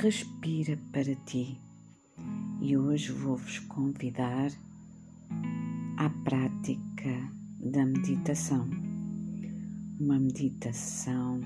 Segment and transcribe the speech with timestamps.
[0.00, 1.60] respira para ti.
[2.60, 4.48] E hoje vou-vos convidar
[5.96, 8.70] à prática da meditação.
[9.98, 11.40] Uma meditação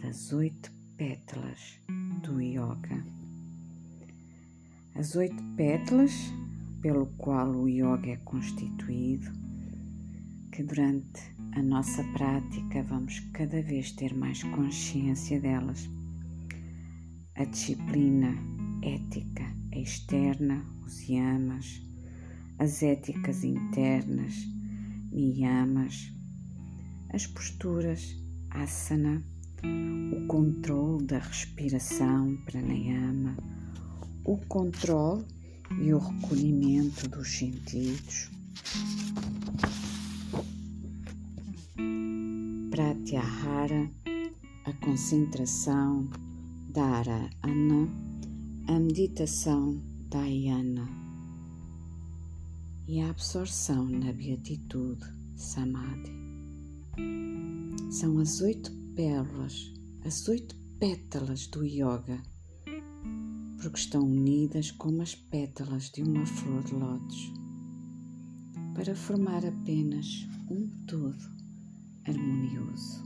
[0.00, 1.78] das oito pétalas
[2.22, 3.04] do yoga.
[4.94, 6.32] As oito pétalas
[6.80, 9.30] pelo qual o yoga é constituído,
[10.52, 11.20] que durante
[11.52, 15.93] a nossa prática vamos cada vez ter mais consciência delas.
[17.36, 18.32] A disciplina
[18.80, 21.82] ética externa, os yamas,
[22.60, 24.34] as éticas internas,
[25.10, 26.14] niyamas,
[27.12, 28.16] as posturas,
[28.50, 29.20] asana,
[30.12, 33.36] o controle da respiração, pranayama,
[34.24, 35.24] o controle
[35.82, 38.30] e o recolhimento dos sentidos.
[42.70, 43.90] Pratyahara,
[44.64, 46.08] a concentração,
[46.74, 47.88] Dharana,
[48.66, 49.80] a meditação,
[50.10, 50.88] Dhyana
[52.88, 55.04] e a absorção na beatitude,
[55.36, 56.12] Samadhi.
[57.92, 59.72] São as oito pérolas,
[60.04, 62.20] as oito pétalas do yoga
[63.64, 67.32] porque estão unidas como as pétalas de uma flor de lótus,
[68.74, 71.24] para formar apenas um todo
[72.04, 73.02] harmonioso.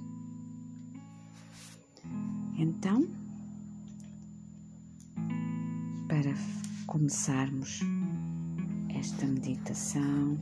[2.56, 3.27] Então,
[6.18, 6.34] para
[6.88, 7.78] começarmos
[8.88, 10.36] esta meditação,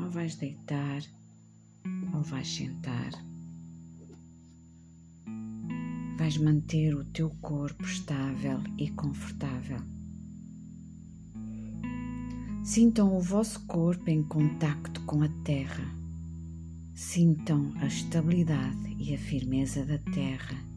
[0.00, 1.02] ou vais deitar
[2.14, 3.10] ou vais sentar
[6.16, 9.80] vais manter o teu corpo estável e confortável.
[12.62, 15.84] Sintam o vosso corpo em contacto com a terra.
[16.94, 20.73] Sintam a estabilidade e a firmeza da terra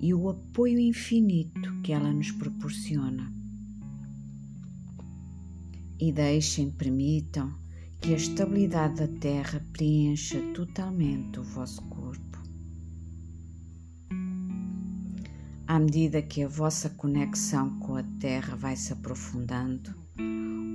[0.00, 3.32] e o apoio infinito que ela nos proporciona.
[6.00, 7.58] E deixem, permitam
[8.00, 12.28] que a estabilidade da terra preencha totalmente o vosso corpo.
[15.66, 19.94] À medida que a vossa conexão com a Terra vai se aprofundando,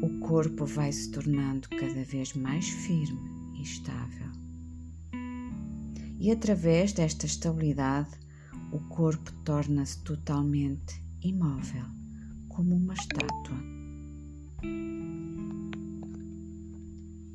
[0.04, 3.20] o corpo vai se tornando cada vez mais firme
[3.56, 4.32] e estável.
[6.20, 8.12] E através desta estabilidade,
[8.74, 11.86] o corpo torna-se totalmente imóvel,
[12.50, 13.58] como uma estátua.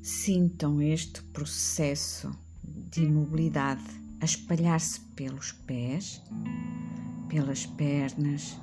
[0.03, 2.31] Sintam este processo
[2.63, 3.85] de imobilidade
[4.21, 6.23] a espalhar-se pelos pés
[7.29, 8.59] pelas pernas,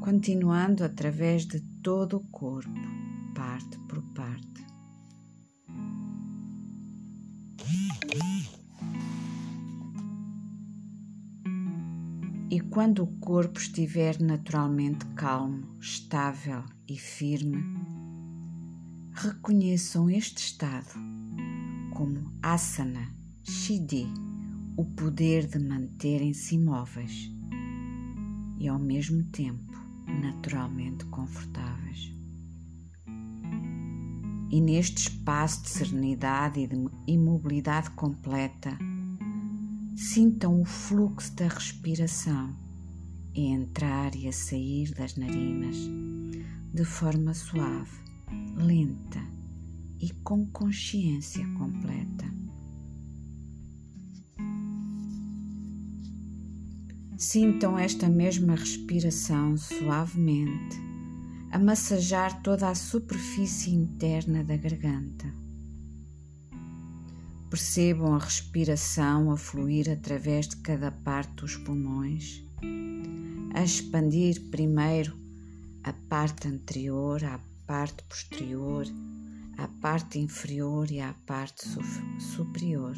[0.00, 2.70] continuando através de todo o corpo,
[3.34, 4.66] parte por parte.
[12.48, 17.58] E quando o corpo estiver naturalmente calmo, estável e firme,
[19.12, 20.94] reconheçam este estado
[21.92, 23.12] como asana,
[23.42, 24.06] shidi,
[24.76, 27.32] o poder de manterem-se imóveis
[28.60, 29.72] e ao mesmo tempo
[30.22, 32.14] naturalmente confortáveis.
[34.52, 36.76] E neste espaço de serenidade e de
[37.08, 38.78] imobilidade completa,
[39.96, 42.54] sintam o fluxo da respiração
[43.34, 45.76] a entrar e a sair das narinas
[46.74, 47.98] de forma suave,
[48.56, 49.22] lenta
[49.98, 52.26] e com consciência completa.
[57.16, 60.76] Sintam esta mesma respiração suavemente
[61.50, 65.45] a massajar toda a superfície interna da garganta.
[67.56, 72.44] Percebam a respiração a fluir através de cada parte dos pulmões,
[73.54, 75.18] a expandir primeiro
[75.82, 78.84] a parte anterior, a parte posterior,
[79.56, 81.66] a parte inferior e a parte
[82.18, 82.94] superior.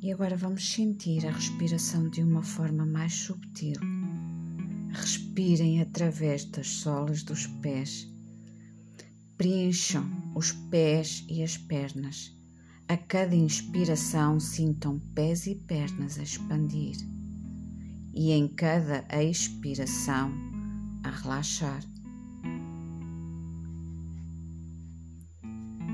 [0.00, 3.95] E agora vamos sentir a respiração de uma forma mais subtil.
[5.36, 8.10] Respirem através das solas dos pés.
[9.36, 12.34] Preencham os pés e as pernas.
[12.88, 16.96] A cada inspiração, sintam pés e pernas a expandir.
[18.14, 20.32] E em cada expiração,
[21.04, 21.84] a relaxar.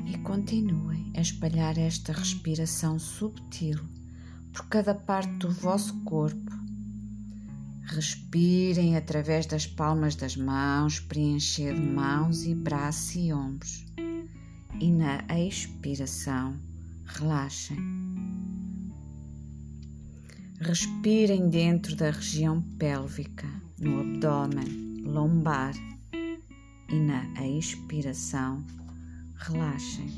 [0.07, 3.81] E continuem a espalhar esta respiração subtil
[4.53, 6.52] por cada parte do vosso corpo.
[7.95, 13.85] Respirem através das palmas das mãos, preenchendo mãos e braços e ombros.
[14.81, 16.59] e na expiração
[17.05, 17.77] relaxem.
[20.59, 23.47] Respirem dentro da região pélvica,
[23.79, 25.75] no abdômen, lombar
[26.89, 28.65] e na expiração
[29.37, 30.09] relaxem.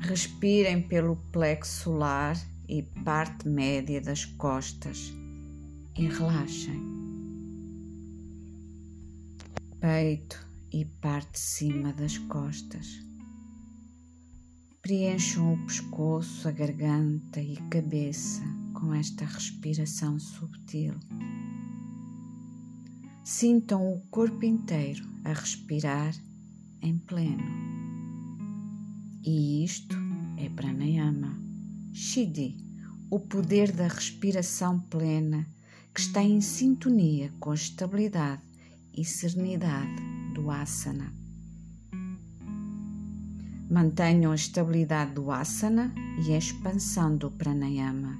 [0.00, 2.38] Respirem pelo plexo solar
[2.68, 5.12] e parte média das costas
[5.96, 6.80] e relaxem.
[9.80, 13.00] Peito e parte de cima das costas.
[14.82, 18.42] Preencham o pescoço, a garganta e cabeça
[18.74, 20.94] com esta respiração subtil.
[23.24, 26.14] Sintam o corpo inteiro a respirar
[26.80, 27.44] em pleno.
[29.24, 29.96] E isto
[30.38, 31.47] é pranayama,
[31.92, 32.56] shidi,
[33.10, 35.46] o poder da respiração plena
[35.94, 38.42] que está em sintonia com a estabilidade
[38.96, 40.02] e serenidade
[40.34, 41.12] do asana.
[43.70, 45.94] Mantenham a estabilidade do asana
[46.26, 48.18] e a expansão do pranayama.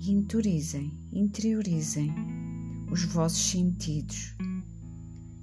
[0.00, 2.12] Interiorizem, interiorizem
[2.90, 4.34] os vossos sentidos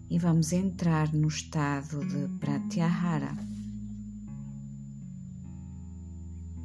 [0.09, 3.35] e vamos entrar no estado de pratyahara.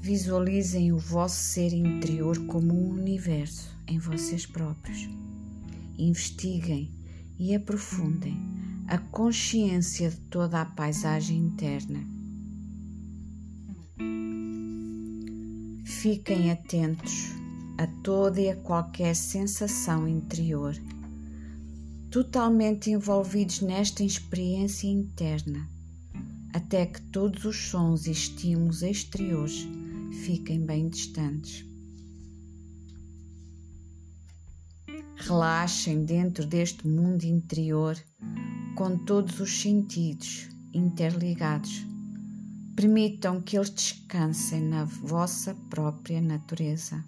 [0.03, 5.07] Visualizem o vosso ser interior como um universo em vocês próprios.
[5.99, 6.91] Investiguem
[7.39, 8.35] e aprofundem
[8.89, 12.03] a consciência de toda a paisagem interna.
[15.85, 17.27] Fiquem atentos
[17.77, 20.75] a toda e a qualquer sensação interior,
[22.11, 25.69] totalmente envolvidos nesta experiência interna,
[26.55, 29.69] até que todos os sons e estímulos exteriores
[30.21, 31.65] fiquem bem distantes.
[35.17, 37.97] Relaxem dentro deste mundo interior
[38.77, 41.87] com todos os sentidos interligados.
[42.77, 47.05] Permitam que eles descansem na vossa própria natureza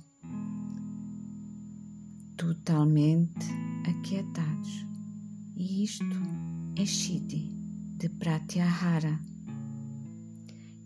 [2.36, 3.46] totalmente
[3.88, 4.86] aquietados.
[5.56, 6.04] E isto
[6.76, 7.50] é Shiti
[7.96, 9.18] de Pratyahara.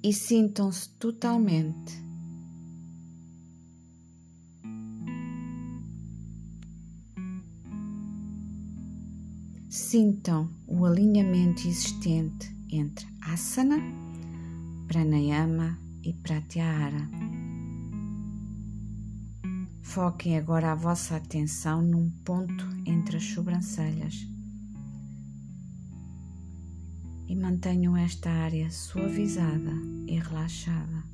[0.03, 2.06] E sintam-se totalmente
[9.89, 13.79] Sintam o alinhamento existente entre asana,
[14.89, 17.09] pranayama e pratyahara.
[19.83, 24.27] Foquem agora a vossa atenção num ponto entre as sobrancelhas
[27.29, 29.73] e mantenham esta área suavizada
[30.09, 31.05] e relaxada.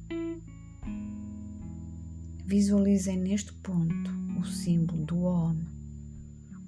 [2.47, 4.11] Visualizem neste ponto
[4.41, 5.82] o símbolo do Om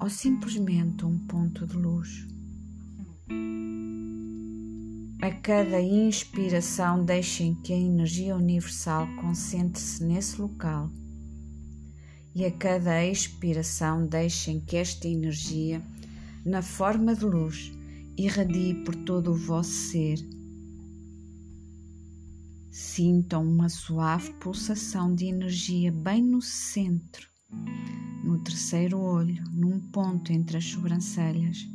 [0.00, 2.26] ou simplesmente um ponto de luz.
[5.22, 10.90] A cada inspiração, deixem que a energia universal concentre-se nesse local
[12.34, 15.82] e a cada expiração deixem que esta energia,
[16.44, 17.72] na forma de luz,
[18.18, 20.18] irradie por todo o vosso ser.
[22.70, 27.28] Sintam uma suave pulsação de energia bem no centro,
[28.44, 31.66] terceiro olho, num ponto entre as sobrancelhas.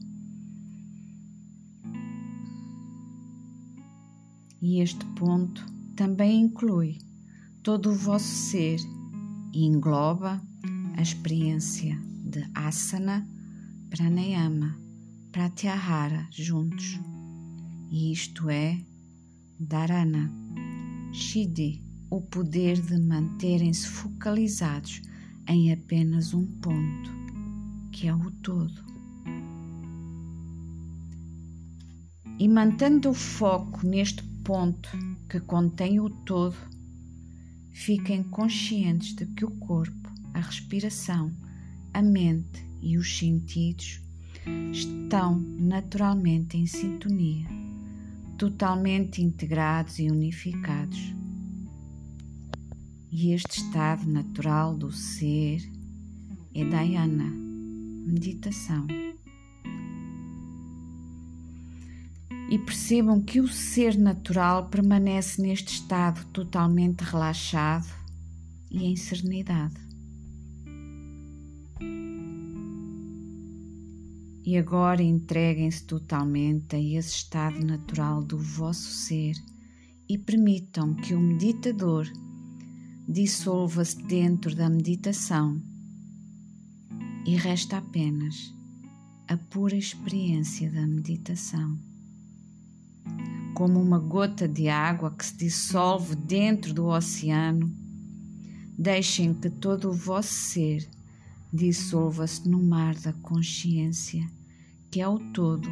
[4.61, 6.99] E este ponto também inclui
[7.63, 8.79] todo o vosso ser
[9.53, 10.41] e engloba
[10.95, 13.27] a experiência de asana,
[13.89, 14.77] pranayama,
[15.31, 16.99] pratyahara juntos.
[17.89, 18.79] E isto é
[19.59, 20.31] dharana,
[21.11, 25.01] shidi, o poder de manterem-se focalizados
[25.49, 27.11] em apenas um ponto,
[27.91, 28.87] que é o todo.
[32.37, 34.89] E mantendo o foco neste ponto
[35.27, 36.55] que contém o todo,
[37.73, 41.31] fiquem conscientes de que o corpo a respiração,
[41.93, 44.01] a mente e os sentidos
[44.71, 47.47] estão naturalmente em sintonia,
[48.37, 51.18] totalmente integrados e unificados.
[53.11, 55.67] E este estado natural do ser
[56.53, 57.25] é dhyana,
[58.05, 58.85] meditação.
[62.51, 67.87] E percebam que o ser natural permanece neste estado totalmente relaxado
[68.69, 69.75] e em serenidade.
[74.45, 79.35] E agora entreguem-se totalmente a esse estado natural do vosso ser
[80.07, 82.07] e permitam que o meditador
[83.11, 85.59] dissolva-se dentro da meditação
[87.25, 88.53] e resta apenas
[89.27, 91.75] a pura experiência da meditação.
[93.55, 97.69] como uma gota de água que se dissolve dentro do oceano,
[98.77, 100.89] deixem que todo o vosso ser
[101.51, 104.25] dissolva-se no mar da consciência,
[104.89, 105.67] que é o todo,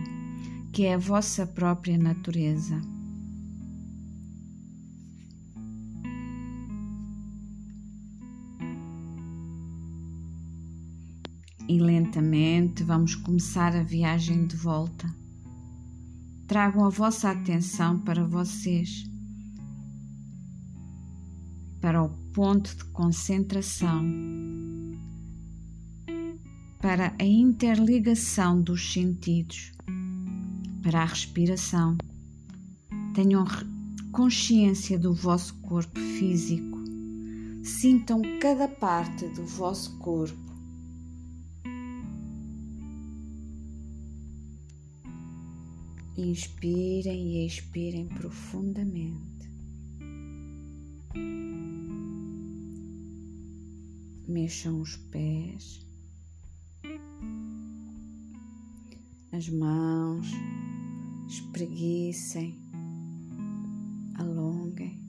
[0.74, 2.97] que é a vossa própria natureza.
[11.68, 15.08] E lentamente vamos começar a viagem de volta.
[16.48, 19.04] Tragam a vossa atenção para vocês,
[21.82, 24.06] para o ponto de concentração
[26.80, 29.74] para a interligação dos sentidos,
[30.84, 31.98] para a respiração.
[33.14, 33.46] Tenham
[34.12, 36.78] consciência do vosso corpo físico.
[37.64, 40.57] Sintam cada parte do vosso corpo.
[46.18, 49.48] Inspirem e expirem profundamente.
[54.28, 55.88] Mexam os pés
[59.38, 60.32] as mãos,
[61.28, 62.60] espreguicem,
[64.16, 65.00] alonguem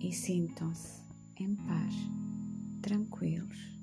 [0.00, 1.02] e sintam-se
[1.36, 1.94] em paz,
[2.80, 3.77] tranquilos.